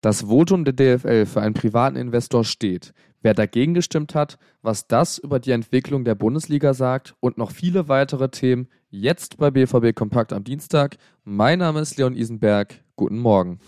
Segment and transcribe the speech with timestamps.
[0.00, 2.94] Das Votum der DFL für einen privaten Investor steht.
[3.20, 7.88] Wer dagegen gestimmt hat, was das über die Entwicklung der Bundesliga sagt und noch viele
[7.88, 10.96] weitere Themen jetzt bei BVB Kompakt am Dienstag.
[11.24, 12.80] Mein Name ist Leon Isenberg.
[12.96, 13.60] Guten Morgen.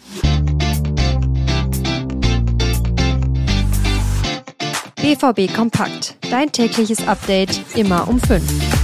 [4.96, 6.16] BVB Kompakt.
[6.30, 8.81] Dein tägliches Update immer um 5.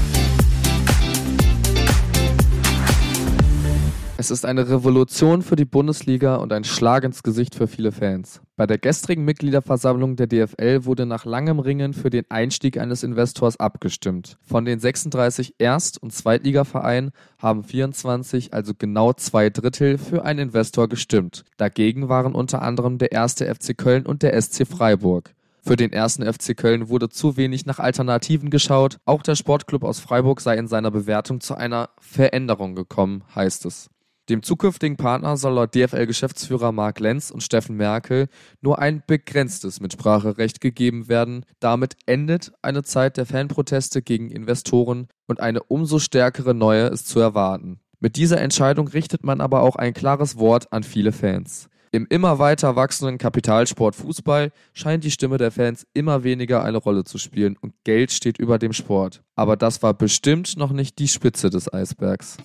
[4.21, 8.41] Es ist eine Revolution für die Bundesliga und ein Schlag ins Gesicht für viele Fans.
[8.57, 13.61] Bei der gestrigen Mitgliederversammlung der DFL wurde nach langem Ringen für den Einstieg eines Investors
[13.61, 14.37] abgestimmt.
[14.43, 20.89] Von den 36 Erst- und Zweitligavereinen haben 24, also genau zwei Drittel, für einen Investor
[20.89, 21.45] gestimmt.
[21.57, 25.33] Dagegen waren unter anderem der erste FC Köln und der SC Freiburg.
[25.63, 28.99] Für den ersten FC Köln wurde zu wenig nach Alternativen geschaut.
[29.05, 33.91] Auch der Sportclub aus Freiburg sei in seiner Bewertung zu einer Veränderung gekommen, heißt es.
[34.29, 38.29] Dem zukünftigen Partner soll laut DFL-Geschäftsführer Mark Lenz und Steffen Merkel
[38.61, 41.47] nur ein begrenztes Mitspracherecht gegeben werden.
[41.61, 47.21] Damit endet eine Zeit der Fanproteste gegen Investoren und eine umso stärkere neue ist zu
[47.21, 47.81] erwarten.
[48.01, 51.69] Mit dieser Entscheidung richtet man aber auch ein klares Wort an viele Fans.
[51.91, 57.05] Im immer weiter wachsenden Kapitalsport Fußball scheint die Stimme der Fans immer weniger eine Rolle
[57.05, 59.23] zu spielen und Geld steht über dem Sport.
[59.37, 62.37] Aber das war bestimmt noch nicht die Spitze des Eisbergs.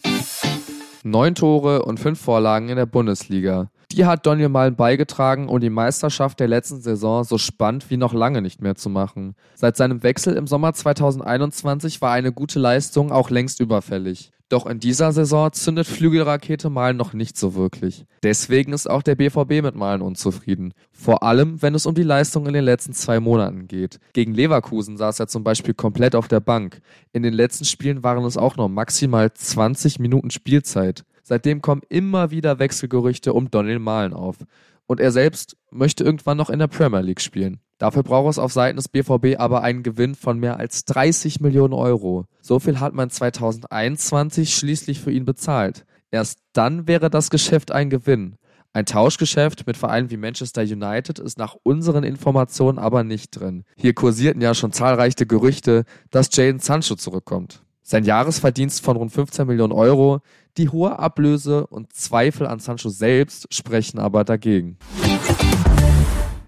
[1.05, 3.69] Neun Tore und fünf Vorlagen in der Bundesliga.
[3.91, 8.13] Die hat Daniel Malen beigetragen, um die Meisterschaft der letzten Saison so spannend wie noch
[8.13, 9.35] lange nicht mehr zu machen.
[9.53, 14.31] Seit seinem Wechsel im Sommer 2021 war eine gute Leistung auch längst überfällig.
[14.53, 18.05] Doch in dieser Saison zündet Flügelrakete Malen noch nicht so wirklich.
[18.21, 20.75] Deswegen ist auch der BVB mit Malen unzufrieden.
[20.91, 23.99] Vor allem, wenn es um die Leistung in den letzten zwei Monaten geht.
[24.13, 26.81] Gegen Leverkusen saß er zum Beispiel komplett auf der Bank.
[27.13, 31.03] In den letzten Spielen waren es auch noch maximal 20 Minuten Spielzeit.
[31.23, 34.37] Seitdem kommen immer wieder Wechselgerüchte um Donald Malen auf.
[34.85, 37.59] Und er selbst möchte irgendwann noch in der Premier League spielen.
[37.83, 41.73] Dafür braucht es auf Seiten des BVB aber einen Gewinn von mehr als 30 Millionen
[41.73, 42.27] Euro.
[42.39, 45.85] So viel hat man 2021 schließlich für ihn bezahlt.
[46.09, 48.37] Erst dann wäre das Geschäft ein Gewinn.
[48.71, 53.65] Ein Tauschgeschäft mit Vereinen wie Manchester United ist nach unseren Informationen aber nicht drin.
[53.75, 57.63] Hier kursierten ja schon zahlreiche Gerüchte, dass Jadon Sancho zurückkommt.
[57.81, 60.21] Sein Jahresverdienst von rund 15 Millionen Euro,
[60.55, 64.77] die hohe Ablöse und Zweifel an Sancho selbst sprechen aber dagegen.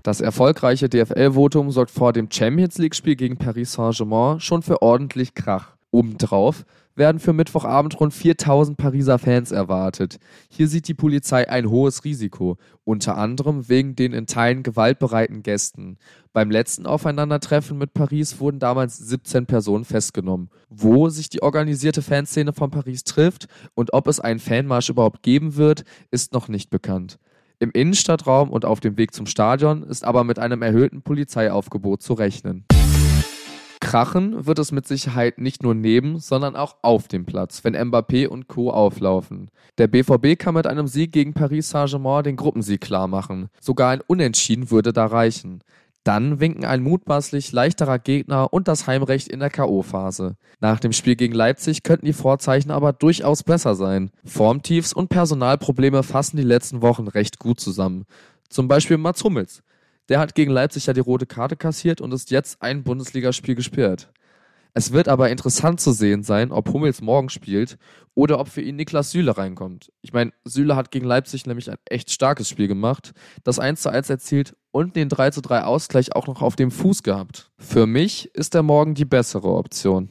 [0.06, 5.78] Das erfolgreiche DFL-Votum sorgt vor dem Champions League-Spiel gegen Paris Saint-Germain schon für ordentlich Krach.
[5.90, 10.20] Obendrauf werden für Mittwochabend rund 4000 Pariser Fans erwartet.
[10.48, 15.98] Hier sieht die Polizei ein hohes Risiko, unter anderem wegen den in Teilen gewaltbereiten Gästen.
[16.34, 20.52] Beim letzten Aufeinandertreffen mit Paris wurden damals 17 Personen festgenommen.
[20.70, 25.56] Wo sich die organisierte Fanszene von Paris trifft und ob es einen Fanmarsch überhaupt geben
[25.56, 27.18] wird, ist noch nicht bekannt.
[27.60, 32.14] Im Innenstadtraum und auf dem Weg zum Stadion ist aber mit einem erhöhten Polizeiaufgebot zu
[32.14, 32.66] rechnen.
[33.80, 38.28] Krachen wird es mit Sicherheit nicht nur neben, sondern auch auf dem Platz, wenn Mbappé
[38.28, 38.72] und Co.
[38.72, 39.52] auflaufen.
[39.78, 43.50] Der BVB kann mit einem Sieg gegen Paris Saint-Germain den Gruppensieg klarmachen.
[43.62, 45.62] Sogar ein Unentschieden würde da reichen.
[46.06, 50.36] Dann winken ein mutmaßlich leichterer Gegner und das Heimrecht in der K.O.-Phase.
[50.60, 54.12] Nach dem Spiel gegen Leipzig könnten die Vorzeichen aber durchaus besser sein.
[54.24, 58.06] Formtiefs und Personalprobleme fassen die letzten Wochen recht gut zusammen.
[58.50, 59.64] Zum Beispiel Mats Hummels.
[60.08, 64.12] Der hat gegen Leipzig ja die rote Karte kassiert und ist jetzt ein Bundesligaspiel gesperrt.
[64.78, 67.78] Es wird aber interessant zu sehen sein, ob Hummels morgen spielt
[68.14, 69.90] oder ob für ihn Niklas Süle reinkommt.
[70.02, 73.14] Ich meine, Süle hat gegen Leipzig nämlich ein echt starkes Spiel gemacht,
[73.46, 76.72] das 1 zu 1 erzielt und den 3 zu 3 Ausgleich auch noch auf dem
[76.72, 77.52] Fuß gehabt.
[77.58, 80.10] Für mich ist er morgen die bessere Option.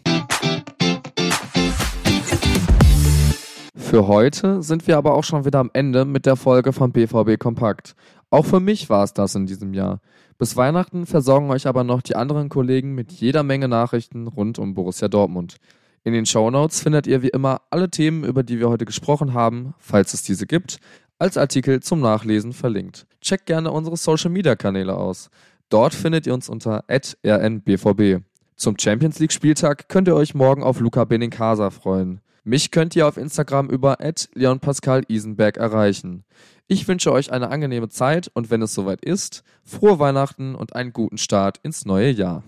[3.76, 7.38] Für heute sind wir aber auch schon wieder am Ende mit der Folge von BVB
[7.38, 7.94] Kompakt.
[8.34, 10.00] Auch für mich war es das in diesem Jahr.
[10.38, 14.74] Bis Weihnachten versorgen euch aber noch die anderen Kollegen mit jeder Menge Nachrichten rund um
[14.74, 15.58] Borussia Dortmund.
[16.02, 19.34] In den Show Notes findet ihr wie immer alle Themen, über die wir heute gesprochen
[19.34, 20.80] haben, falls es diese gibt,
[21.16, 23.06] als Artikel zum Nachlesen verlinkt.
[23.20, 25.30] Checkt gerne unsere Social Media Kanäle aus.
[25.68, 28.24] Dort findet ihr uns unter rnbvb.
[28.56, 32.20] Zum Champions League Spieltag könnt ihr euch morgen auf Luca Benincasa freuen.
[32.46, 33.96] Mich könnt ihr auf Instagram über
[34.34, 36.24] @leonpascal_isenberg erreichen.
[36.66, 40.92] Ich wünsche euch eine angenehme Zeit und wenn es soweit ist, frohe Weihnachten und einen
[40.92, 42.42] guten Start ins neue Jahr.